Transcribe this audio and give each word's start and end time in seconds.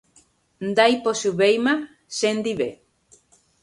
ndaipochyvéima 0.69 1.73
chendive 2.15 2.67